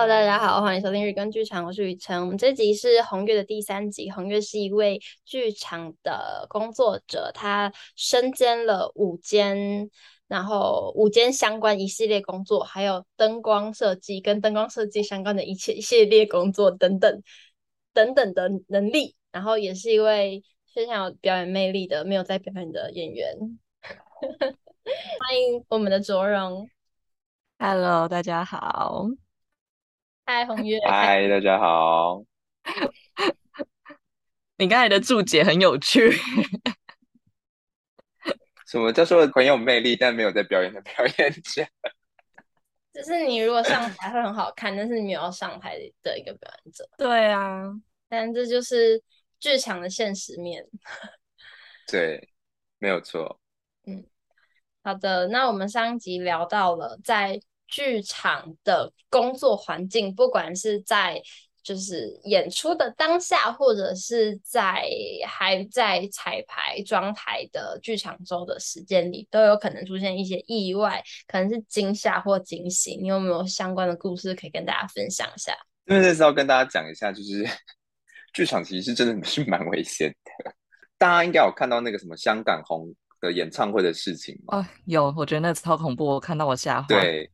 [0.00, 2.22] Hello，大家好，欢迎收听日更剧场，我是雨辰。
[2.22, 4.10] 我们这集是红月的第三集。
[4.10, 9.90] 红月是一位剧场的工作者，他身兼了五间，
[10.26, 17.22] 然后五间相关一系列工作，还有灯光设计跟灯光设计相关的一切一系列工作等等
[17.92, 20.42] 等等的能力，然后也是一位
[20.72, 23.36] 非常有表演魅力的没有在表演的演员。
[23.82, 26.66] 欢迎我们的卓荣。
[27.58, 29.04] Hello，大家好。
[30.32, 30.78] 嗨，红月。
[30.86, 32.22] 嗨，大家好。
[34.58, 36.08] 你刚才的注解很有趣。
[38.64, 41.66] 什么叫做很有魅力但没有在表演的表演者？
[42.94, 46.88] 就是你如果上台会很好看，但是你没有上台的一个表演者。
[46.96, 47.64] 对啊，
[48.08, 49.02] 但这就是
[49.40, 50.64] 剧场的现实面。
[51.88, 52.28] 对，
[52.78, 53.40] 没有错。
[53.84, 54.06] 嗯，
[54.84, 55.26] 好的。
[55.26, 57.40] 那我们上一集聊到了在。
[57.70, 61.22] 剧场的工作环境，不管是在
[61.62, 64.82] 就是演出的当下，或者是在
[65.28, 72.96] 还在彩排装台的剧场周的时间里，都有可能出现一些意外，可能是惊吓或惊喜。
[72.96, 75.54] 你有没有相关的故事可以跟大家分享一下？
[75.86, 77.46] 因为这次要跟大家讲一下，就是
[78.32, 80.54] 剧场其实是真的是 蛮危险的。
[80.96, 82.88] 大家应该有看到那个什么香港红
[83.20, 84.58] 的演唱会的事情吗？
[84.58, 86.88] 哦，有，我觉得那超恐怖，我看到我吓坏。
[86.88, 87.30] 对。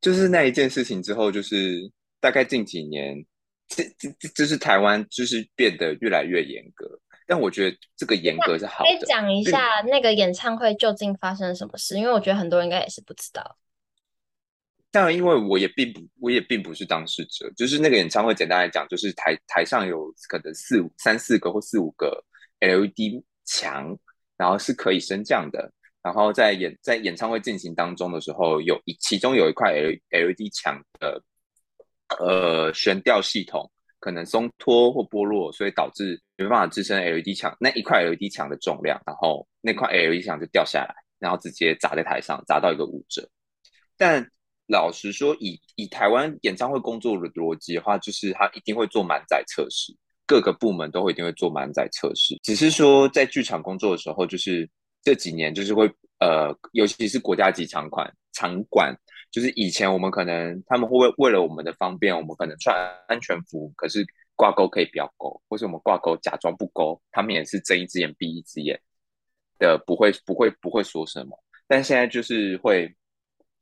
[0.00, 3.24] 就是那一件事情之后，就是大概近几年，
[3.68, 6.88] 这这这就是台湾就是变得越来越严格。
[7.26, 8.90] 但我觉得这个严格是好的。
[8.90, 11.96] 可以讲一下那个演唱会究竟发生了什么事？
[11.96, 13.56] 因为我觉得很多人应该也是不知道。
[14.90, 17.48] 当然，因为我也并不，我也并不是当事者。
[17.56, 22.24] 就是那个演唱会，简单来讲，就是台台上有可能四五三四个或四五个
[22.58, 23.96] LED 墙，
[24.36, 25.72] 然后是可以升降的。
[26.02, 31.22] 然后在演在演唱会进行当中的时候，有一其中有一块 L LED 墙的
[32.18, 43.28] 呃悬吊系统可能松脱或剥落，所以导致没办法支撑 LED 墙那一块 LED 墙的重量，然后那块 LED 墙就掉下来，然后直接砸在台上，砸到一个舞者。
[43.98, 44.26] 但
[44.66, 49.94] 老实说，以以台湾演唱会工作的逻辑的话，就是他一定会做满载测试，
[50.26, 52.38] 各个部门都会一定会做满载测试。
[52.42, 54.66] 只是说在剧场工作的时候，就是。
[55.02, 58.94] 这几年就是会呃，尤其是国家级场馆场馆，
[59.30, 62.76] 就是以前我们可能他们会为为了我们的方便，我们可能穿
[63.08, 64.04] 安全服，可是
[64.36, 68.80] 挂钩可以不要勾，或是我们挂钩假装不勾，他们也是睁一只眼闭一只眼
[69.58, 71.38] 的，不会不会不会说什么。
[71.66, 72.94] 但现在就是会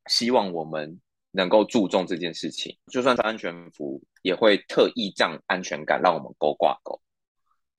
[0.06, 1.00] 希望我们
[1.30, 7.00] 能够注重这件事情，就算是安全服，也会特意降安全感，让我们勾挂钩。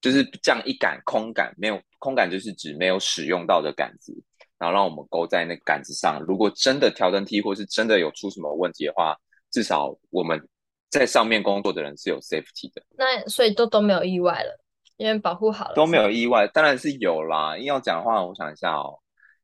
[0.01, 4.13] 就是这样一杆空杆，没有空杆就是指没有使用到的杆子，
[4.57, 6.23] 然后让我们勾在那个杆子上。
[6.25, 9.13] 如果真的调灯梯或是真的有出什么问题的话，
[9.51, 10.41] 至少我们
[10.89, 12.81] 在上面工作的人是有 safety 的。
[12.91, 14.63] 那所以都都没有意外了，
[14.95, 15.75] 因为保护好了。
[15.75, 17.57] 都没有意外，当然是有啦。
[17.57, 18.97] 硬要讲的话，我想一下哦，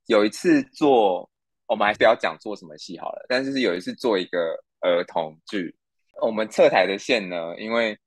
[0.05, 1.29] 有一次做，
[1.67, 3.25] 我们还是不要讲做什么戏好了。
[3.27, 5.75] 但是是有一次做一个儿童剧，
[6.21, 7.97] 我们侧台的线呢，因为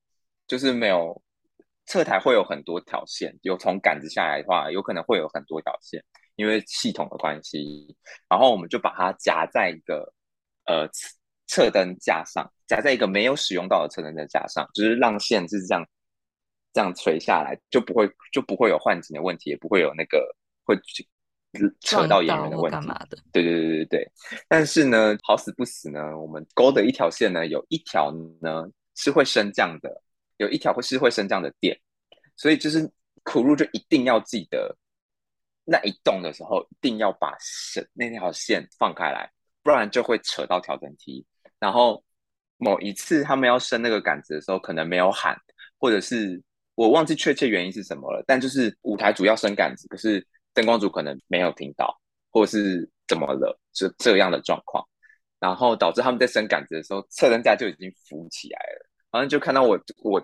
[0.46, 1.20] 就是没有。
[1.88, 6.04] 侧台会有很多条线，有从杆子下来的话，有可能会有很多条线，
[6.36, 7.96] 因为系统的关系。
[8.28, 10.12] 然后我们就把它夹在一个
[10.66, 10.86] 呃
[11.46, 15.82] 侧灯架上，夹在一个没有使用到的侧灯的架上，就是让线是这样
[16.74, 20.78] 这样垂下来，就不会就不会有换景的问题，也不会有那个会
[21.80, 22.86] 扯到演员的问题。
[22.86, 24.12] 的对对对对对。
[24.46, 28.12] 但是呢，好死不死呢，我们勾的一条线呢，有一条
[28.42, 30.02] 呢是会升降的。
[30.38, 31.78] 有一条会是会升降的电，
[32.36, 32.90] 所以就是
[33.22, 34.74] 苦路就一定要记得，
[35.64, 39.30] 那一动的时候一定要把绳那条线放开来，
[39.62, 41.24] 不然就会扯到调整梯。
[41.58, 42.02] 然后
[42.56, 45.36] 某一次他们要升那个杆子的时候，可能没有喊，
[45.76, 46.42] 或者是
[46.74, 48.24] 我忘记确切原因是什么了。
[48.26, 54.84] 但就是舞台主要升杆子，可是灯光组可能没有听到，或者是怎么了，就这样的状况，
[55.38, 58.87] 然后导致他们在升杆子的时候，侧灯架就已经浮起来了。
[59.10, 60.22] 然后就看到我，我，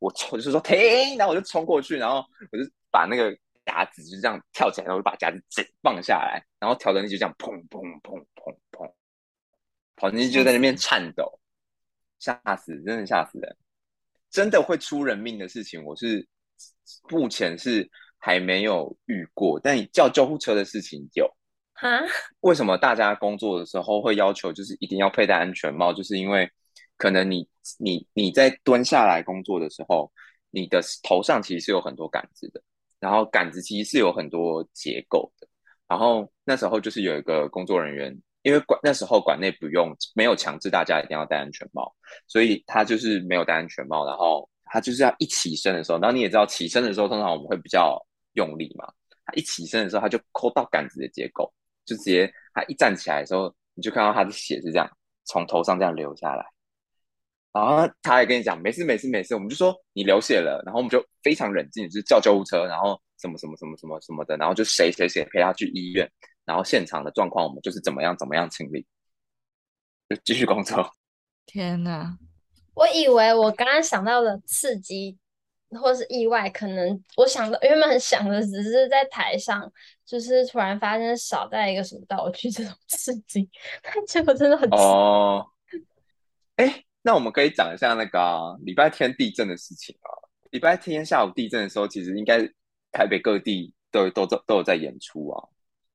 [0.00, 0.76] 我冲，就是说停，
[1.16, 3.32] 然后我就冲过去，然后我就把那个
[3.64, 8.92] 夹子就这样跳起来，然后我就把夹子整放下来，然后调灯器就这样砰砰砰砰砰，
[9.94, 11.38] 跑进去就在那边颤抖，
[12.18, 13.56] 吓死，真的吓死人，
[14.28, 16.26] 真的会出人命的事情，我是
[17.10, 21.32] 目前是还没有遇过，但叫救护车的事情有。
[21.74, 21.88] 哈？
[22.40, 25.92] 为什么大家工作的时候会要求就是一定要佩戴安全帽？
[25.92, 26.50] 就是因为。
[26.96, 30.10] 可能你你你在蹲下来工作的时候，
[30.50, 32.62] 你的头上其实是有很多杆子的，
[32.98, 35.46] 然后杆子其实是有很多结构的，
[35.88, 41.94] 然后那时候就是有一个工作人员因为馆那时候馆内不用没有强制大家一定要戴安全帽，
[42.26, 47.98] 所以他就是没有戴安全帽，然后他就是要一起身的时候，然后你也知道起身的时候通常我们会比较
[48.32, 48.86] 用力嘛，
[49.26, 51.52] 他一起身的时候他就抠到杆子的结构，
[51.84, 54.90] 就直接他一站起来的时候，你就看到他的血是这样
[55.24, 56.44] 从头上这样流下来。
[57.52, 66.08] 然后他还跟你讲没事没事没事，我们就说你流血了，然后我们就非常冷静，就是叫救护车，然后什么什么什么什么什么的，然后就谁谁谁陪他去医院，
[66.44, 68.86] 然后现场的状况我们就是怎么样怎么样清理，
[70.08, 70.88] 就继续工作。
[71.44, 72.16] 天哪！
[72.74, 75.18] 我以为我刚刚想到的刺激
[75.70, 79.68] 或是意外，可能我想的原本想的只是在台上，
[80.06, 83.50] 就是突然发现少带一个什么道具这种刺激，
[83.82, 85.44] 但结果真的很哦，
[86.54, 86.84] 哎。
[87.02, 90.08] 那我们可以讲一下那个啊，礼拜天地震的事情啊。
[90.50, 92.40] 礼拜天下午地震的时候，其实应该
[92.92, 95.48] 台北各地都都都都有在演出啊。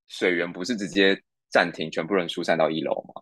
[0.07, 1.19] 水源不是直接
[1.49, 3.21] 暂停，全部人疏散到一楼吗？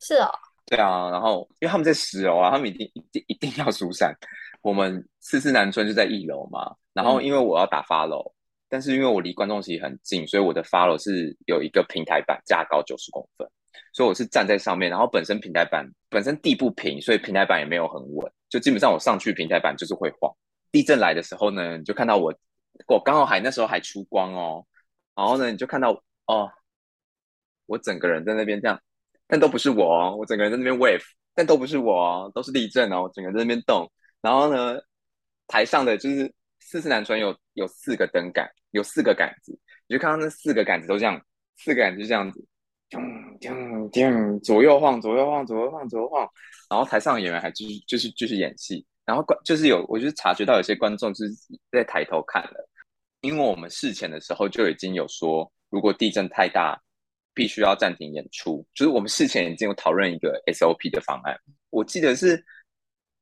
[0.00, 0.30] 是哦。
[0.66, 4.14] 对啊，然后因为他们在十楼啊，他们一定一定一定要疏散。
[4.62, 8.34] 我们四四南村就在一楼嘛，然后因为我要打 follow，嗯，
[8.72, 13.46] 但是因为我离观众席很近，所以我的 follow 是有一个平台板架高九十公分。
[13.92, 20.34] 所以我是站在上面，然后本身平台板本身地不平，所以平台板也没有很稳，就基本上我上去平台板就是会晃。
[20.70, 22.32] 地震来的时候呢，你就看到我，
[22.88, 24.64] 我刚好还那时候还出光哦，
[25.14, 25.90] 然后呢你就看到
[26.24, 26.50] 哦，
[27.66, 28.80] 我整个人在那边这样，
[29.26, 31.04] 但都不是我哦，我整个人在那边 wave，
[31.34, 33.86] 但都不是我哦，都是地震哦，我整个人在那边动。
[34.22, 34.80] 然后呢，
[35.46, 36.32] 台上的就是
[36.72, 39.52] 四次南村有有四个灯杆，有四个杆子，
[39.86, 41.20] 你就看到那四个杆子都这样，
[41.58, 42.42] 四个杆子就这样子。
[42.88, 46.26] 叮叮叮，左右晃，左右晃，左右晃，左右晃。
[46.70, 48.86] 然后台上的演员还继续，就是继续演戏。
[49.04, 51.32] 然后观就是有，我就察觉到有些观众就是
[51.70, 52.68] 在抬头看了，
[53.20, 56.80] 因为我们事前的时候就已经有说，如果地震太大，
[57.34, 58.66] 必须要暂停演出。
[58.72, 61.38] 就是我们事前已经有讨论一个 SOP 的方案。
[61.68, 62.42] 我记得是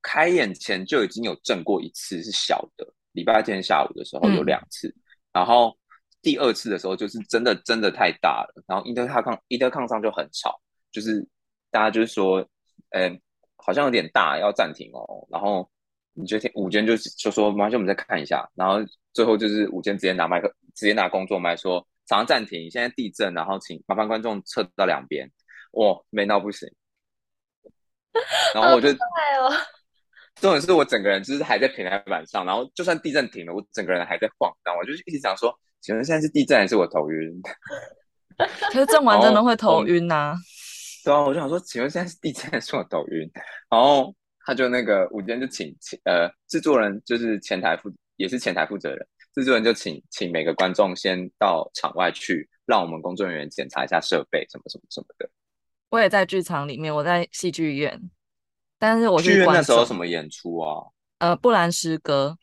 [0.02, 4.94] 开演前就已经有震过一次，是小的，礼拜天下午的时候有两次，嗯、
[5.34, 5.76] 然后。
[6.22, 10.60] 第二次的时候，就是真的真的太大了，然后英德抗英德抗上就很吵，
[10.92, 11.26] 就是
[11.70, 12.46] 大家就是说，
[12.90, 13.22] 嗯、欸，
[13.56, 15.26] 好像有点大，要暂停哦。
[15.30, 15.66] 然后
[16.12, 18.46] 你就听午间就就说，马上我们再看一下。
[18.54, 25.26] 然后最后就是午间直接拿麦克，直接拿工作麦说，早上暂停，现在地震，然后请麻烦观众撤到两边。
[25.72, 26.70] 哇，没闹不行。
[28.54, 28.96] 然后我就，哦，
[30.40, 35.54] 重点是我整个人就是还在平台板上，然后就算地震停了，我整个人还在晃，然后我就是一直想说。
[35.82, 37.40] 请问现在是地震还是我头晕？
[38.70, 40.34] 可是震完真的会头晕呐、啊。
[41.02, 43.26] 对啊，我就想说，请问现在是地震还是我头晕？
[43.70, 44.14] 然后
[44.44, 55.30] 他就那个午间就请请呃制作人就是前台负也是前台负责人，制作人就请请每个观众先到场外去，让我们工作人员检查一下设备什么什么什么的。
[55.88, 57.98] 我也在剧场里面，我在戏剧院，
[58.80, 60.82] 但是我剧院那时候什么演出啊？
[61.18, 62.36] 呃，布兰诗歌。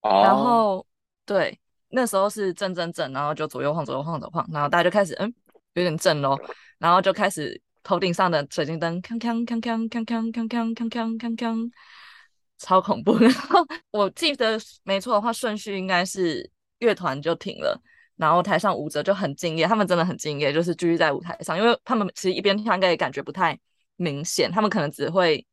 [0.00, 0.22] 哦。
[0.22, 0.86] 然后
[1.26, 1.60] 对。
[1.96, 5.32] 那时候是震震震，然后就左右晃左右晃左右晃，然后大家就开始嗯
[5.74, 6.36] 有点震咯，
[6.76, 11.70] 然后就开始头顶上的水晶灯锵锵锵锵锵锵锵锵锵锵锵锵，
[12.58, 13.16] 超恐怖。
[13.22, 16.50] 然后我记得没错的话，顺序应该是
[16.80, 17.80] 乐团就停了，
[18.16, 23.56] 然后台上舞者就很敬业，他们真的很敬业，就是继续在舞台上，因为他们其实一边跳应该也感觉不太
[23.94, 25.46] 明显，他们可能只会。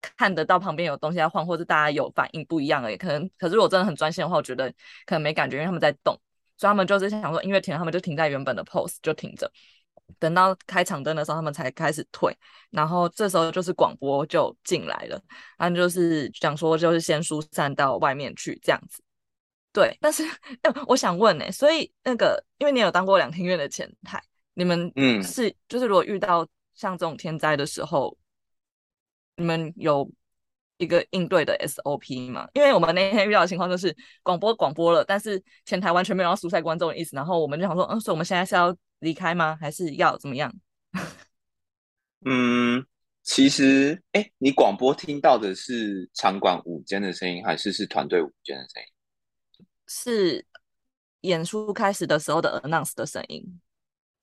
[0.00, 2.96] 看得到旁边有东西在晃，或者大家有反应不一样而已。
[2.96, 4.72] 可能，可是如果真的很专心的话，我觉得
[5.04, 6.16] 可能没感觉，因为他们在动，
[6.56, 9.50] 所以他们就是想说音乐停了，他们就停在原本的 pose 就停着。
[10.18, 12.32] 等到开场灯的时候，他们才开始退。
[12.70, 15.20] 然后这时候就是广播就进来了，
[15.58, 19.02] 然后就是讲说就是先疏散到外面去这样子。
[19.72, 20.24] 对，但是
[20.62, 24.22] 哎，我想问呢、欸，所以那个因为你有当过两厅院的前台，
[24.54, 28.16] 你们嗯是就是如果遇到像这种天灾的时候。
[29.38, 30.10] 你们有
[30.78, 32.48] 一个应对的 SOP 吗？
[32.54, 39.56] 因为我们那天遇到的情况就是广播广播了，但是前台完全没有要疏散观众的意思，然后我们就想说，嗯，所以我们现在是要离开吗？
[39.60, 40.52] 还是要怎么样？
[42.26, 42.84] 嗯，
[43.22, 49.66] 其实，哎，你广播听到的是场馆舞间的声音，还是是团队舞间的声音？
[49.86, 50.44] 是
[51.20, 53.60] 演出开始的时候的 announce 的声音。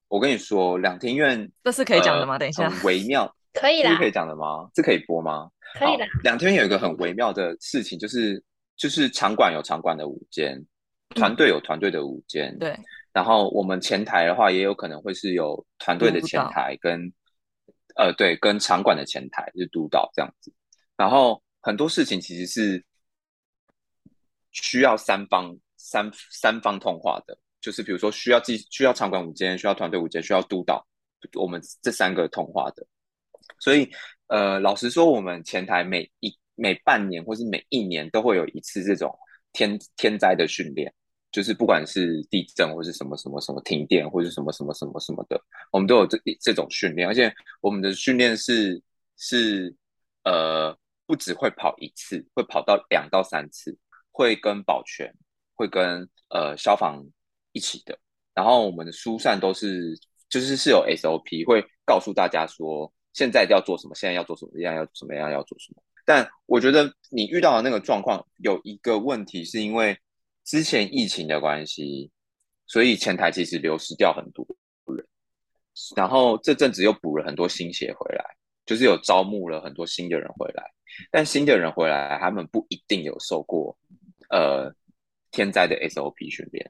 [0.07, 2.33] 我跟你说，两厅院这是可以讲的吗？
[2.33, 3.33] 呃、等一下，很微妙。
[3.55, 4.69] 可以啦，是可以讲的吗？
[4.73, 5.49] 这可以播吗？
[5.79, 6.05] 可以的。
[6.23, 8.43] 两天有一个很微妙的事情，就是
[8.75, 10.63] 就是场馆有场馆的舞间，
[11.15, 12.53] 团队有团队的舞监。
[12.55, 12.59] 嗯。
[12.59, 12.79] 对。
[13.13, 17.11] 然后我们前台的话，也有可能会是有团队的前台跟
[17.95, 20.51] 呃对，跟场馆的前台就是督导这样子。
[20.97, 22.85] 然后很多事情其实是
[24.51, 30.85] 需要三方三三方通话的，就是比如说需要记需要场馆舞间，需要团队舞间，需要督导。
[31.35, 32.85] 我们这三个通话的。
[33.59, 33.89] 所以，
[34.27, 39.17] 呃，老实说，我们前台每一每半年或是每一年都会有一次这种
[39.53, 40.93] 天天灾的训练，
[41.31, 48.81] 就是不管是地震或是什么什么什么停电或是什么什么什么什么的，我们都有这这种训练，而且我们的训练是
[49.17, 49.75] 是
[50.23, 53.77] 呃不只会跑一次，会跑到两到三次，
[54.11, 55.13] 会跟保全，
[55.53, 57.05] 会跟呃消防
[57.51, 57.97] 一起的，
[58.33, 59.97] 然后我们的疏散都是
[60.29, 62.91] 就是是有 SOP 会告诉大家说。
[63.15, 63.95] 现在要做什么？
[63.95, 64.59] 现在要做什么？
[64.59, 65.31] 样要怎么样？
[65.31, 65.81] 要做什么？
[66.03, 69.97] 但我觉得你遇到的那个状况有一个问题，是因为
[70.43, 72.11] 之前疫情的关系，
[72.67, 74.45] 所以前台其实流失掉很多
[74.93, 75.07] 人，
[75.95, 78.23] 然后这阵子又补了很多新血回来，
[78.65, 80.63] 就是有招募了很多新的人回来。
[81.09, 83.77] 但新的人回来，他们不一定有受过
[84.29, 84.69] 呃
[85.31, 86.69] 天灾的 SOP 训练，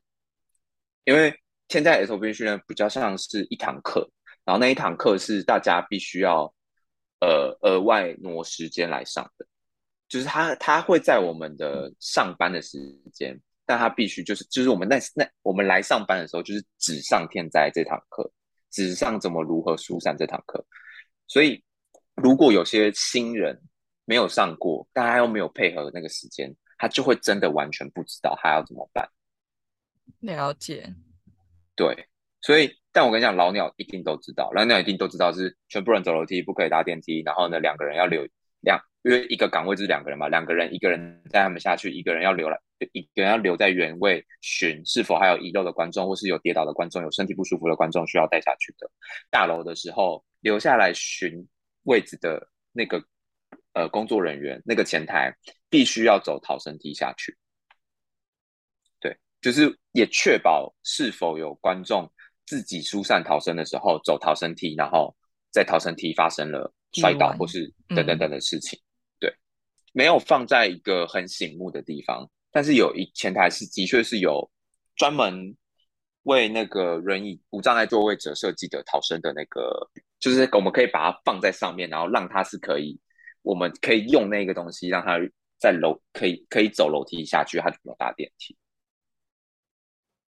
[1.05, 1.33] 因为
[1.67, 4.07] 天灾 SOP 训练比较像是一堂课。
[4.45, 6.53] 然后那一堂课是大家必须要，
[7.19, 9.45] 呃，额外挪时间来上的，
[10.07, 12.77] 就是他他会在我们的上班的时
[13.11, 18.31] 间，但他必须就是就是我们那那我们来上班的时候，就是只上天灾这堂课，
[18.69, 20.63] 只上怎么如何疏散这堂课。
[21.27, 21.63] 所以
[22.13, 23.59] 如果有些新人
[24.05, 29.09] 没有上过，但他又没有配合那个时间，他就会真的完全不知道他要怎么办。
[30.19, 30.93] 了解，
[31.75, 32.07] 对，
[32.45, 32.71] 所以。
[32.95, 37.21] 但我跟你讲，老鸟一定都知道，老鸟一定都知道是全部人走楼梯，不可以搭电梯。
[37.25, 38.25] 然后呢，两个人要留
[38.61, 42.57] 两，因为一个岗位就是两个人嘛，两个人一个人带他们下去，一个人要留来，
[42.93, 48.89] 一个人要留在原位寻，是否还有遗漏的观众，或是有跌倒的观众，有身体不舒服的观众需要带下去的。
[49.29, 51.45] 大楼的时候留下来寻
[51.83, 53.03] 位置的那个
[53.73, 55.35] 呃工作人员，那个前台
[55.69, 57.35] 必须要走逃生梯下去。
[59.01, 62.09] 对，就是也确保是否有观众。
[62.45, 65.15] 自己疏散逃生的时候走逃生梯，然后
[65.51, 68.77] 在逃生梯发生了摔倒或是等等等的事情。
[68.79, 68.85] 嗯、
[69.21, 69.35] 对，
[69.93, 74.49] 没有放在一个很醒目的地方，但是有一前台是的确是有
[74.95, 75.55] 专门
[76.23, 82.99] 为那个轮椅无障碍座位者设计的逃生的那个，就是我们可以把它放在上面，然后让它是可以，
[83.41, 85.17] 我们可以用那个东西让它
[85.59, 88.55] 在楼可以可以走楼梯下去，它就不用搭电梯。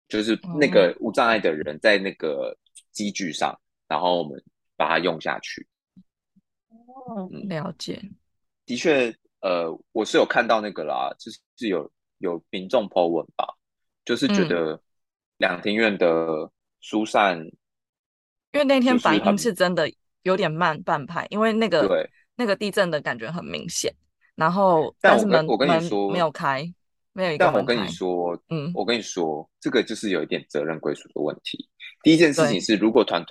[0.08, 2.56] 就是那个无障碍的人在那个
[2.92, 4.42] 机具上，嗯、然后我们
[4.74, 5.66] 把它用下去。
[6.68, 8.00] 哦，了解。
[8.64, 13.46] 的确，呃，我是有看到那个啦，就是有有民众 po 文吧，
[14.04, 14.80] 就是觉得
[15.36, 16.50] 两庭院的
[16.80, 17.44] 疏散、嗯，
[18.52, 19.90] 因为那天反应是真的
[20.22, 23.94] 有点慢半拍，因为那个对那个地震的感觉很明显，
[24.34, 26.72] 然后但是门我跟你说没有开。
[27.38, 31.68] 但我跟你说，嗯，我跟你说，这个就是有一点责任归属的问题。
[32.02, 33.24] 第一件事情是，如果团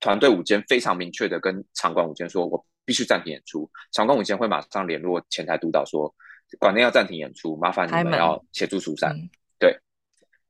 [0.00, 6.14] 团队舞监非常明确的跟场馆舞监说，我必须暂停演出，场馆舞监会马上联络前台督导说，
[6.58, 9.14] 馆内要暂停演出，麻烦你们要协助疏散。
[9.14, 9.78] 嗯、对，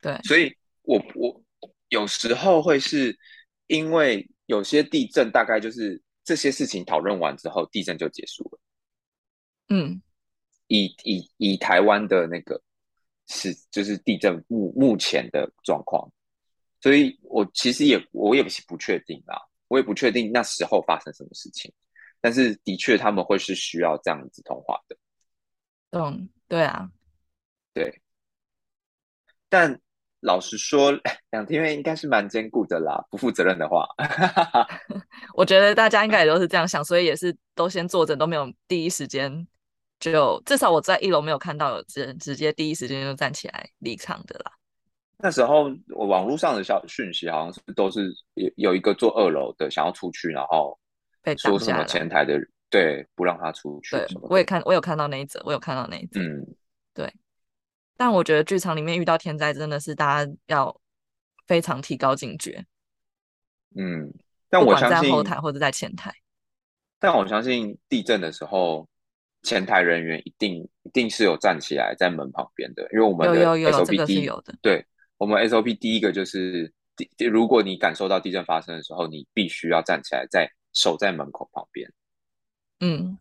[0.00, 1.42] 对，所以我我
[1.88, 3.18] 有时候会是
[3.66, 8.60] 因为有些地震，大概就是这些事情讨论完之后，地震就结束了。
[9.70, 10.00] 嗯，
[10.68, 12.62] 以以以台湾的那个。
[13.30, 16.10] 是，就是地震目目前的状况，
[16.80, 21.70] 所以我其实也我也不不确定啦，我也不确定那时候发生什么事情，
[22.22, 24.96] 但是的确他们会是需要这样子通话的。
[25.90, 26.90] 嗯，对啊，
[27.74, 28.00] 对。
[29.50, 29.78] 但
[30.20, 30.98] 老实说，
[31.30, 33.86] 两天院应该是蛮坚固的啦，不负责任的话，
[35.36, 39.46] 我觉得大家应该也都是这样想，所以也是都先坐着，都没有第一时间。
[39.98, 44.52] 就至少我在一楼没有看到有直直接第一时间就站起来离场的啦。
[45.16, 50.78] 那时候我网络上的消讯息好像是都是有有一个坐二楼的想要出去，然后
[51.36, 52.38] 说什么前台的
[52.70, 53.96] 对不让他出去。
[53.96, 56.20] 对，我也看我有看到那一则，我有看到那一则。
[56.20, 56.46] 嗯，
[56.94, 57.12] 对。
[57.96, 60.80] 但我觉得剧场里面遇到天灾真的是大家要
[61.48, 62.64] 非常提高警觉。
[63.74, 64.14] 嗯，
[64.48, 66.14] 但我相信在后台或者在前台。
[67.00, 68.88] 但我相信地震的时候。
[69.42, 74.84] 前台人员一定一定是有站起来在门旁边的，因为我们的 SOP 第一，有的，对，
[75.16, 76.72] 我们 SOP 第一个就是，
[77.30, 81.90] 如果你感受到地震发生的时候，你必须要站起来，在守在门口旁边。
[82.80, 83.16] 嗯，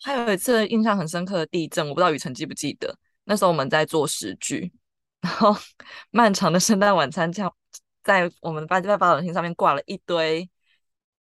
[0.00, 4.72] 还有一次印象很深刻的地震，我不知道雨辰记不记得，那时候我们在做诗句，
[5.20, 5.54] 然后
[6.10, 7.54] 漫长的圣诞晚餐这样
[8.02, 10.48] 在我们八八八短信上面挂了一堆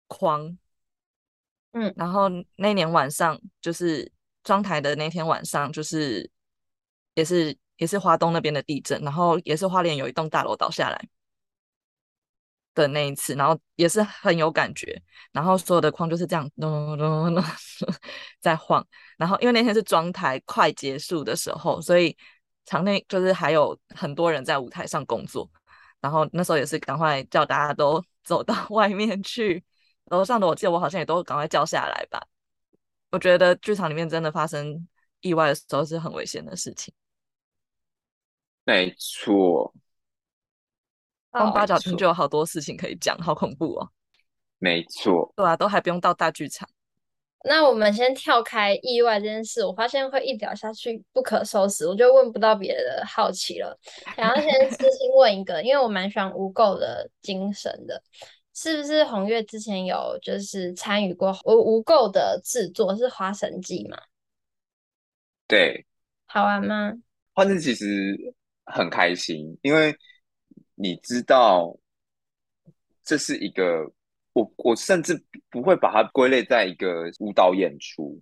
[0.07, 0.57] 框。
[1.79, 4.11] 嗯，然后那年晚上就是
[4.43, 6.31] 装台的那天晚上，就是
[7.13, 11.09] 也是也是华东那边的地震，然后也是花莲有一栋大楼倒下来，
[12.75, 15.03] 的那一次，然后也是很有感觉，
[15.33, 17.45] 然后所有的框就是这样咚咚咚咚
[18.41, 18.87] 在晃，
[19.19, 22.17] 然后因为那天是装台快结束的时候，所以
[22.65, 25.47] 场内就是还有很多人在舞台上工作，
[26.01, 29.63] 然后那时候也是赶快叫大家都走到外面去，
[30.07, 32.27] 楼上的我记得我好像也都赶快叫下来吧。
[33.11, 34.87] 我觉得剧场里面真的发生
[35.21, 36.93] 意外的时候是很危险的事情，
[38.65, 39.73] 没错。
[41.31, 43.91] 光八角亭就有好多事情可以讲，好恐怖哦！
[44.59, 46.69] 没错，对啊，都还不用到大剧场。
[47.45, 53.79] 那我们先跳开意外这件事，我发现会一聊下去不可收拾，我就问不到别的好奇了。
[54.17, 58.03] 想要先私心问一个，因为我蛮喜欢污垢的精神的，
[58.57, 63.99] 是不是红月之前有就是参与过无无垢的制作，是《花神祭》吗？
[65.47, 65.87] 对，
[66.25, 66.95] 好玩吗？
[67.35, 68.35] 花神其实
[68.65, 69.95] 很开心，因为。
[70.79, 71.75] 你知道，
[73.03, 73.91] 这是一个
[74.35, 78.21] 我我甚至不会把它归类在一个舞蹈演出，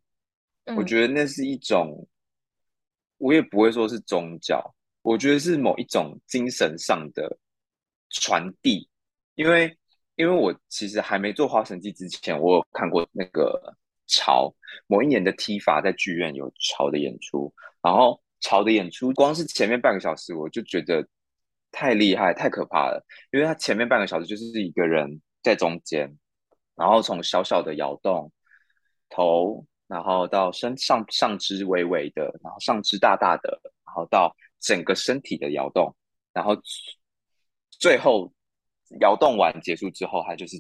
[0.66, 2.06] 嗯，我觉得那是一种，
[3.18, 4.72] 我也不会说是宗教，
[5.02, 7.36] 我觉得是某一种精神上的
[8.10, 8.88] 传递。
[9.34, 9.76] 因为
[10.16, 14.54] 因为我其实还没做花神祭之前，我有看过那个潮
[14.86, 17.52] 某一年的 T 法在剧院有潮的演出，
[17.82, 21.06] 然后潮的演出光是前面半个小时我就觉得。
[21.76, 23.04] 太厉害，太可怕了！
[23.32, 26.16] 因为他前面半个小时就是一个人在中间，
[26.76, 28.30] 然后从小小的摇动
[29.08, 35.92] 头，然后到身上上肢微微的，然后上肢大大的，然后到整个身体的摇动，
[36.32, 36.56] 然后
[37.70, 38.32] 最后
[39.00, 40.56] 摇动完结束之后，他就是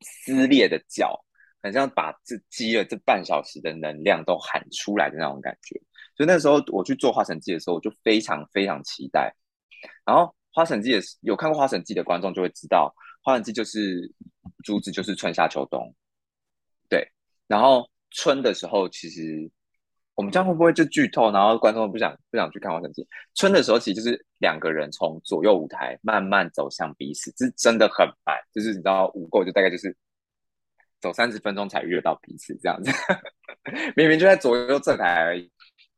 [0.00, 1.18] 撕裂的叫，
[1.62, 5.80] 很像把这积了这半小时的能量都喊出来的那种感觉。
[6.16, 9.34] 所以那时候我去做花神祭的时候，我就非常非常期待，
[10.04, 10.34] 然后。
[10.54, 14.12] 花神祭也是有看过花神祭的观众就会知道，花神祭就是
[14.62, 15.94] 主旨就是春夏秋冬，
[16.90, 17.08] 对。
[17.46, 19.50] 然后春的时候，其实
[20.14, 21.30] 我们这样会不会就剧透？
[21.30, 23.06] 然后观众不想不想去看花神祭。
[23.34, 29.96] 春的时候，其实就是两个人从左右舞台慢慢走向彼此，这真的很慢，就是你知道无垢就大概就是
[31.00, 32.90] 走三十分钟才遇到彼此这样子，
[33.96, 35.50] 明明就在左右这台而已。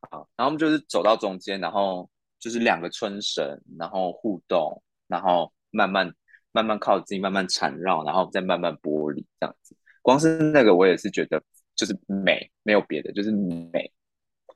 [0.09, 2.09] 好，然后我们就是走到中间，然后。
[2.37, 6.13] 就是两个春神，然后互动，然后慢慢
[6.51, 9.75] 慢慢靠近，慢慢缠绕，然后再慢慢剥离，这样子。
[10.03, 11.41] 光是那个我也是觉得
[11.75, 13.91] 就是美，没有别的，就是美。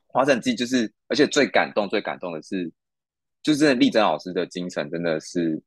[0.09, 2.71] 花神祭就是，而且最感动、最感动的是，
[3.41, 5.61] 就是丽珍老师的精神真的是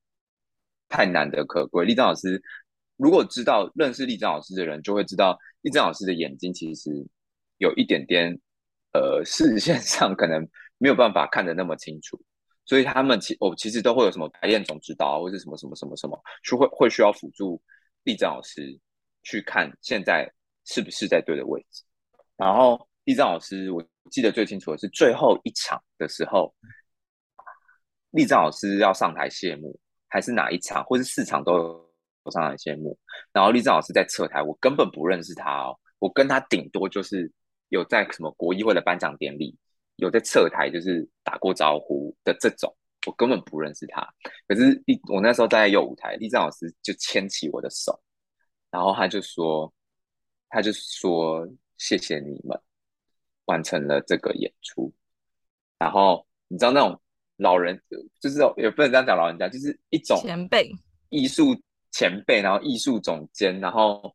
[0.88, 1.85] 太难得可贵。
[1.85, 2.42] 丽珍老师
[2.96, 6.90] 如果知道认识丽珍老师的人，就会知道丽珍老师的眼睛其实
[7.59, 8.38] 有一点点，
[8.92, 10.46] 呃，视线上可能。
[10.78, 12.20] 没有办法看得那么清楚，
[12.64, 17.62] 所以他们其我其实都会有什么白燕总指导啊，或者什么什么什么什么，就会会需要辅助
[18.02, 18.76] 丽珍老师
[19.22, 20.28] 去看现在
[20.64, 21.85] 是不是在对的位置。
[22.37, 26.54] 然后丽珍老师，我记得最清楚的是最后一场的时候，
[28.10, 31.54] 丽珍老师要上台谢幕，还是哪一场，或是四场都
[32.24, 32.98] 有上台谢幕。
[33.32, 37.30] 然后丽珍老师在侧台，我根本不认识他哦，我跟他顶多就是
[37.68, 39.56] 有在什么国艺会的颁奖典礼。
[39.96, 42.74] 有在侧台就是打过招呼的这种，
[43.06, 44.04] 我根本不认识他。
[44.48, 47.96] 可是丽，我那时候在右舞台，丽珍老师就牵起我的手，
[48.70, 49.72] 然后他就说，
[50.48, 52.58] 他就说谢谢你们
[53.46, 54.92] 完成了这个演出。
[55.78, 57.00] 然后你知道那种
[57.37, 57.81] 老人，
[58.20, 60.70] 就是也不能这样讲老人家，就是一种前辈、
[61.09, 61.57] 艺术
[61.90, 64.14] 前辈，然后艺术总监，然后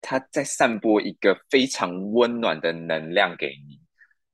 [0.00, 3.80] 他在散播一个非常温暖的能量给你。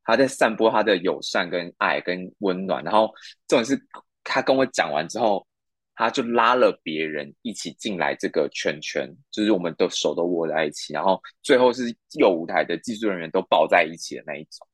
[0.04, 3.10] 他在散播他的友善跟爱跟温暖，然后
[3.46, 3.78] 这种是
[4.22, 5.46] 他跟我讲完之后，
[5.94, 14.66] 他就拉了别人一起进来这个圈圈，就是我们的手都握在一起，然后最后是右舞台的技术人员都抱在一起的那一种，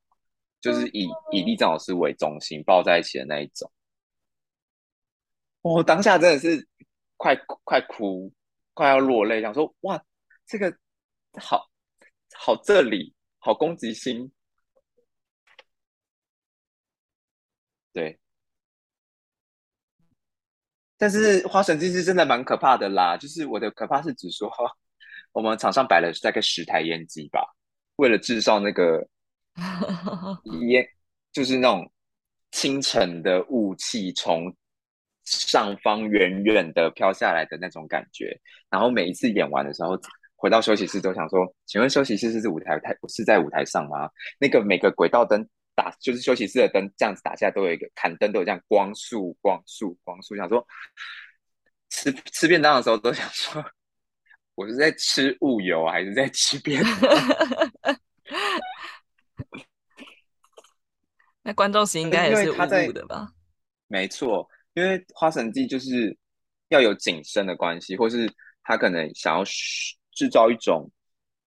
[0.61, 3.71] 就是以以丽正老师为中心抱在一起的那一种。
[5.63, 6.67] 我当下真的是
[7.19, 8.33] 快快哭，
[8.73, 10.03] 快要落泪，想说哇，
[10.47, 10.75] 这个
[11.39, 11.71] 好
[12.35, 14.33] 好这里好攻击心。
[17.93, 18.19] 对，
[21.01, 23.17] 但是花神祭是真的蛮可怕的啦。
[23.17, 24.53] 就是我的可怕是指说，
[25.33, 27.41] 我们场上摆了大概十台烟机吧，
[27.97, 29.09] 为了制造那个
[30.69, 30.87] 烟，
[31.33, 31.91] 就是那种
[32.51, 34.55] 清晨的雾气从
[35.25, 38.39] 上方远远的飘下来的那种感觉。
[38.69, 39.99] 然后每一次演完的时候，
[40.37, 44.11] 回到休息室都想说，请问休息室是舞台台是在舞台上吗？
[44.39, 45.49] 那个每个轨道灯。
[45.81, 50.37] 打就是休息室的灯这样子打下来，都有一个砍灯，都有这样光束、光束、光束。
[50.37, 50.67] 想说
[51.89, 53.65] 吃吃便当的时候都想说，
[54.55, 56.93] 我是在吃物油还是在吃便当？
[61.43, 63.33] 那观众席应该也是雾雾的吧？
[63.87, 66.15] 没错，因为花神祭就是
[66.69, 68.31] 要有景深的关系，或是
[68.63, 69.43] 他可能想要
[70.13, 70.91] 制造一种。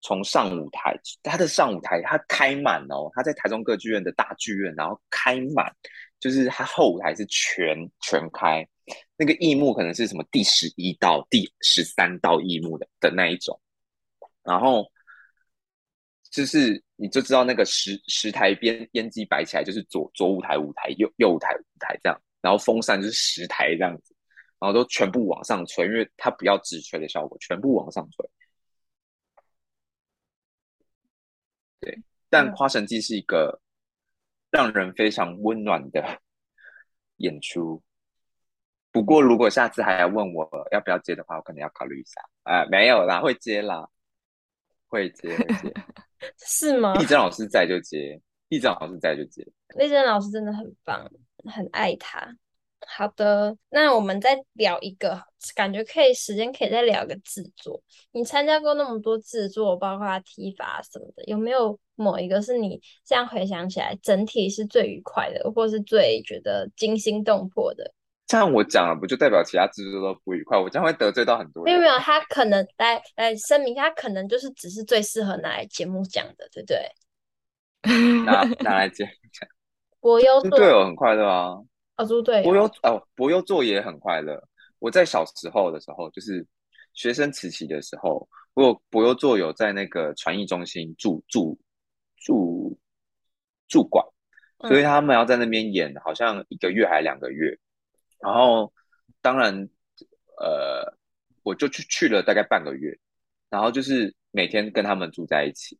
[0.04, 5.74] 从上舞台，他的上舞台他开满哦，他在台中歌剧院的大剧院，然后开满，
[6.20, 8.68] 就是他后舞台是全全开，
[9.16, 13.58] 那个翼幕可能是什么第十一道、第十三道翼幕的的那一种，
[14.42, 14.86] 然后
[16.30, 24.14] 就是你就知道那个十十台边烟机摆起来，就是左左舞台舞台，右右舞台舞台这样，然后风扇就是十台这样子，
[24.58, 28.28] 然后都全部往上吹，因为它不要直吹的效果，全部往上吹。
[31.80, 32.02] 对，
[32.34, 33.60] 但花神祭是一个
[34.50, 36.20] 让人非常温暖的
[37.18, 37.80] 演出。
[38.90, 42.20] 不过，如果下次还要问我要不要接的话，我可能要考虑一下。
[42.42, 43.88] 啊，没有啦，会接啦，
[44.88, 45.72] 会接，会接。
[46.44, 46.94] 是吗？
[46.94, 49.46] 丽珍老师在就接，丽珍老师在就接。
[49.78, 51.08] 丽珍老师真的很棒，
[51.44, 52.36] 很爱他。
[52.86, 55.20] 好的，那我们再聊一个，
[55.54, 57.82] 感觉可以时间可以再聊个制作。
[58.12, 67.92] 你参加过那么多制作，包括踢法什么的，有没有某一个是你这样回想起来，整体是最愉快的，或是最觉得惊心动魄的？
[68.28, 70.58] 像我讲了，不就代表其他制作都不愉快？
[70.58, 71.72] 我将会得罪到很多人。
[71.72, 76.90] 没有没有，他可能来来声明，他可能就是只是最适合拿来节目讲的，对不对？
[78.24, 79.46] 拿拿来节目讲，
[80.00, 81.54] 我有对我很快乐啊。
[81.96, 84.42] 哦，猪队友，柏优哦，柏优做也很快乐。
[84.78, 86.46] 我在小时候的时候，就是
[86.92, 91.58] 学生时期的时候，我柏优做有在那个传艺中心住住
[92.16, 92.76] 住
[93.68, 94.04] 住馆，
[94.62, 97.56] 所以他们要在那边演，好像一个月还两个月。
[98.18, 98.72] 然后
[99.20, 99.54] 当然，
[100.38, 100.96] 呃，
[101.42, 102.98] 我就去去了大概半个月，
[103.50, 105.78] 然后就是每天跟他们住在一起，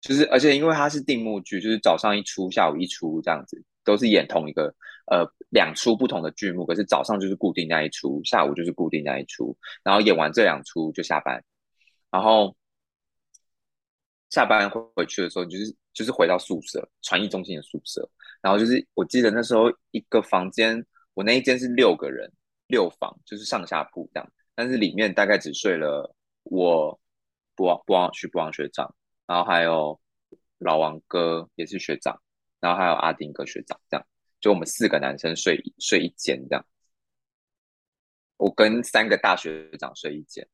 [0.00, 4.74] 就是而且因为它是定目剧，就是早上一出，下午一出这样子，都是演同一个。
[5.06, 11.44] 呃，两出不同的剧目，可是早上就是固定那一出，下午就是固定那一出，然后演完这两出就下班，
[12.10, 12.56] 然后
[14.30, 18.08] 下班回回去的时候就是就是回到宿舍，传艺中心的宿舍，
[18.40, 22.32] 然后就是我记得那时候一个房间，我那一间是六个人，
[22.68, 26.98] 六房就是上下铺这样，但是里面大概只睡了我，
[27.54, 28.94] 不忘不忘徐不忘学长，
[29.26, 30.00] 然后还有
[30.56, 32.18] 老王哥也是学长，
[32.64, 34.06] 然后还有阿丁哥学长这样。
[34.40, 36.66] 就我们四个男生睡睡一间这样，
[38.38, 40.46] 我跟三个大学长睡一间，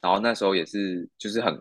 [0.00, 1.54] 然后那时候也是就是很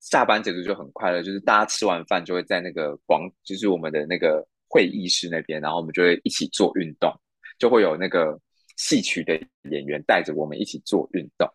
[0.00, 7.10] 下班结束就很快乐，就是大家吃完饭就会在那个广，就是我们的那个会议室那边，然后我们就会一起做运动，
[7.58, 8.38] 就会有那个
[8.76, 9.34] 戏曲的
[9.70, 11.46] 演员带着我们一起做运动，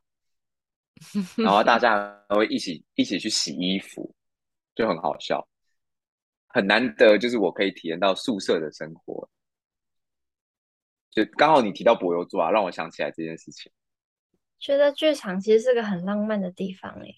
[1.43, 4.13] 然后大家都会一起一起去洗衣服，
[4.75, 5.47] 就很好笑。
[6.47, 9.29] 很难得，就是我可以体验到宿舍的生活。
[11.11, 13.71] 就刚好你提到柏油座啊，让我想起来这件事情。
[14.59, 17.15] 觉得剧场其实是个很浪漫的地方诶。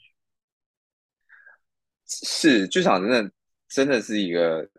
[2.05, 3.31] 是，剧场真的
[3.67, 4.69] 真的是一个，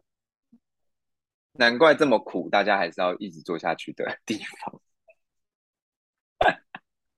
[1.52, 4.82] 难怪这么苦，大家还是要一直做下去的地方。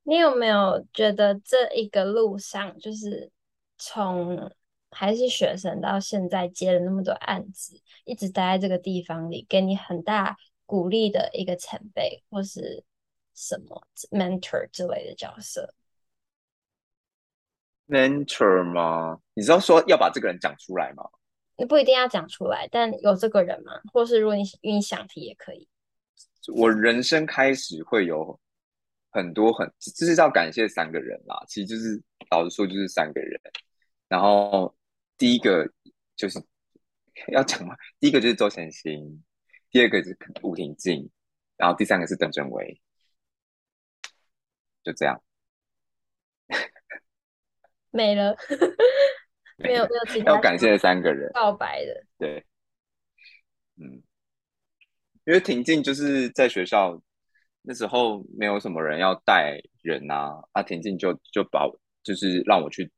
[0.04, 3.30] 你有没有觉得这一个路上，就是
[3.78, 4.52] 从？
[4.94, 12.84] 还是学生到现在接了那么多案子，一直待在这个地方里，给你很大鼓励的一个前辈或是
[13.34, 15.74] 什么 mentor 之类的角色。
[17.88, 19.18] mentor 吗？
[19.32, 21.02] 你知道说要把这个人讲出来吗？
[21.56, 23.72] 你不一定要讲出来，但有这个人吗？
[23.92, 25.66] 或是如果你你想提也可以。
[26.54, 28.38] 我人生开始会有
[29.10, 31.42] 很多很，就是要感谢三个人啦。
[31.48, 33.40] 其实就是老实说，就是三个人，
[34.06, 34.74] 然后。
[35.22, 35.72] 第一个
[36.16, 36.42] 就是
[37.30, 39.22] 要讲嘛，第一个就是周贤星，
[39.70, 41.08] 第二个是吴婷静，
[41.56, 42.80] 然后第三个是邓正维，
[44.82, 45.22] 就这样，
[47.92, 48.36] 没了，
[49.58, 51.30] 没有没有其他要感谢三个人。
[51.32, 52.44] 告白的，对，
[53.76, 54.02] 嗯，
[55.24, 57.00] 因为婷静就是在学校
[57.60, 61.68] 那时候没有什么人要带人啊，啊婷静就就把
[62.02, 62.90] 就是让我去。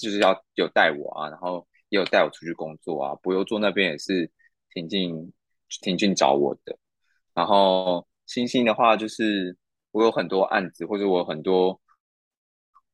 [0.00, 3.14] 就是要有带我啊，然后也有带我出去工作啊。
[3.22, 4.30] 柏油座那边也是
[4.70, 5.32] 挺进
[5.82, 6.76] 挺进找我的。
[7.34, 9.56] 然后星星的话，就是
[9.92, 11.80] 我有很多案子，或者我有很多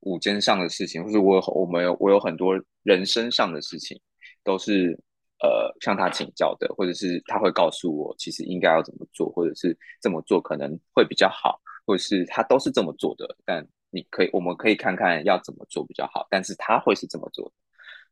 [0.00, 3.98] 午间上的事情，或者我有我们有我有很多人生上的事情，
[4.44, 4.92] 都是
[5.40, 13.66] 呃向他请教的，或者是他会告诉我，其实应该要怎么做，或者是这么做可能会比较好，或者是他都是这么做的，但
[13.96, 16.26] 你可以，我们可以看看要怎么做比较好。
[16.28, 17.54] 但是他会是这么做的。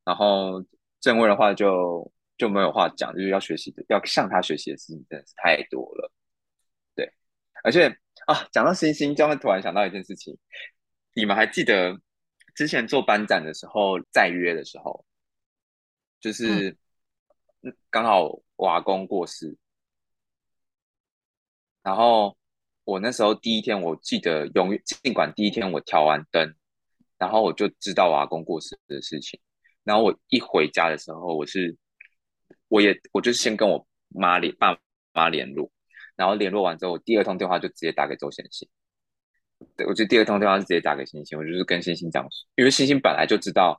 [0.02, 0.64] 然后
[1.00, 6.10] 正位的话就就没有话讲，就是要学习的，要向他学习的事情真的是太多了。
[6.94, 7.12] 对，
[7.62, 7.88] 而且
[8.26, 10.36] 啊，讲到星星，就会突然想到一件事情，
[11.14, 12.00] 你们还记得
[12.54, 15.04] 之前做班展的时候，再约的时候，
[16.20, 16.76] 就是
[17.90, 19.56] 刚好瓦工过世，
[21.82, 22.36] 然后。
[22.84, 26.54] 我那时候第一天，我记得永远，尽管第一天我调完灯，
[27.18, 29.40] 然后我就知道我阿公过世的事情。
[29.82, 31.76] 然后我一回家的时候，我是，
[32.68, 34.76] 我也，我就先跟我妈联爸
[35.12, 35.70] 妈联络，
[36.16, 38.68] 然后联络完之后，我第二通电话就直接打给周星星。
[39.76, 43.78] 对，我就第二通电话是直接打给星星，我就是跟星星讲，因为星星本来就知道，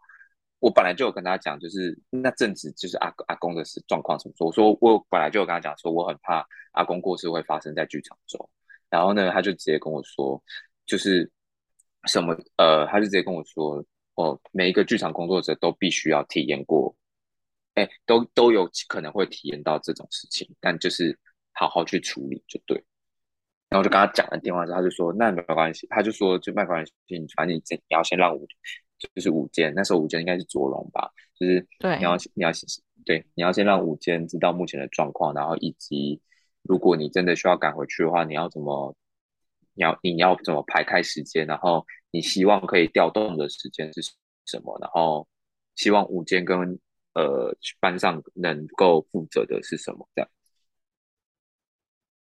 [0.59, 4.47] 我本来就有跟他讲，就是那阵子就是阿阿公的事状况怎么说。
[4.47, 8.49] 我说我本来就有跟他讲说，我很怕阿公过世会发生在剧场中。
[8.95, 10.41] 然后呢，他就直接跟我说，
[10.85, 11.29] 就是
[12.05, 16.95] 什么呃，他就直接跟我说，哦，每一个剧场工作者都必须要体验过，
[17.73, 21.19] 哎，都都有可能会体验到这种事情，但就是
[21.51, 22.77] 好好去处理就对。
[23.67, 26.93] 然后我就跟他讲了电话之后，他就说那没有关系，他就说就没关系，
[27.35, 28.47] 反正你你要先让舞，
[28.97, 32.49] 就是舞间，那时候舞间应该是卓龙吧，就是对，你要你要
[33.03, 36.21] 对，你要先让舞间知道目前的状况，然后以及。
[36.67, 38.95] 如果你真的需要赶回去的话，你要怎么？
[39.77, 41.45] 你要你要怎么排开时间？
[41.45, 44.01] 然后你希望可以调动的时间是
[44.45, 44.77] 什么？
[44.79, 45.27] 然后
[45.75, 46.79] 希望午间跟
[47.13, 50.07] 呃班上能够负责的是什么？
[50.15, 50.29] 这样，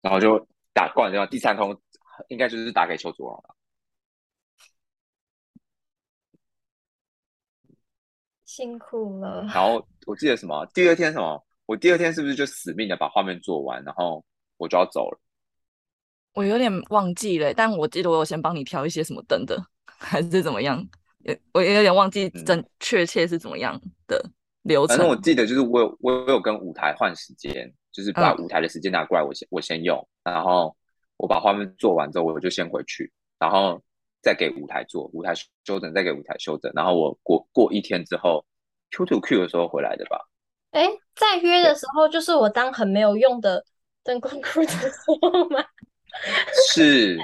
[0.01, 1.25] 然后就打挂掉。
[1.25, 1.81] 第三通
[2.27, 3.55] 应该就是打给邱卓龙了。
[8.43, 9.43] 辛苦了。
[9.53, 10.65] 然后我记得什么？
[10.73, 11.46] 第二天什么？
[11.67, 14.25] 我第二天是不是就死命的把画面做完，然后
[14.57, 15.19] 我就要走了？
[16.33, 20.87] 我有点忘记了，但我记得我有先帮你调一些什么灯的，还是怎么样？
[21.23, 24.23] 也我也有点忘记真确切是怎么样的
[24.61, 24.95] 流程。
[24.95, 30.77] 反正我记得就是我有我有跟舞台换时间，就是把舞台的时间拿过来，我先、嗯、我先用，然后
[31.17, 33.83] 我把画面做完之后，我就先回去，然后
[34.21, 35.33] 再给舞台做舞台
[35.65, 38.45] 修整，再给舞台修整，然后我过过一天之后
[38.91, 40.29] Q to Q 的时候回来的吧。
[40.77, 43.65] 哎，在约的时候就是我当很没有用的
[44.03, 45.65] 灯光 crew 的时候吗？
[46.71, 47.17] 是，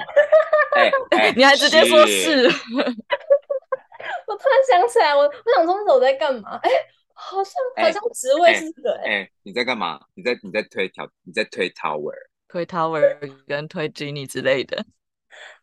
[0.74, 2.46] 哎哎，你还直接说是。
[4.26, 6.58] 我突然想起来，我我想说那时候我在干嘛？
[6.64, 6.70] 哎，
[7.12, 8.92] 好像好像职位是这个。
[9.04, 10.00] 哎，你在干嘛？
[10.14, 12.12] 你在你在推条你在推 tower，
[12.48, 13.00] 推 tower
[13.46, 14.84] 跟推 Genie 之类的。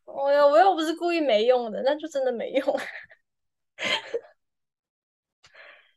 [0.05, 2.79] 我又我又不是故意没用的，那就真的没用。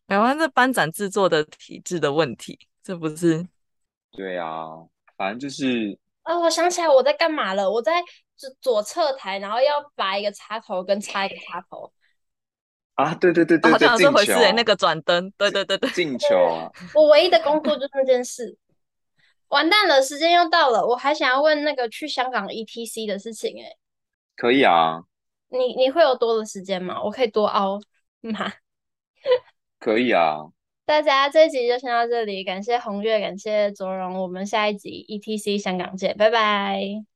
[0.06, 3.46] 台湾这班长制作的体制的问题，这不是？
[4.12, 4.66] 对啊，
[5.16, 7.70] 反正就是啊，我想起来我在干嘛了。
[7.70, 8.02] 我在
[8.36, 11.92] 左左侧台，然后要拔一个插头跟插一个插头。
[12.94, 16.70] 啊，对对对对，好像有这回事诶，那个转灯，对对对对，进球啊！
[16.94, 18.56] 我唯一的工作就是那件事。
[19.48, 23.76] 完蛋了，时间又到了，我还想要问那个去香港 ETC 的事情哎。
[24.36, 25.02] 可以啊。
[25.48, 27.02] 你你会有多的时间吗？
[27.02, 27.80] 我可以多凹
[28.20, 28.52] 吗？
[29.84, 30.38] 可以啊，
[30.86, 37.13] 大家这一集就先到这里，感谢红月，感谢卓荣，我们下一集 ETC 香港见，拜拜。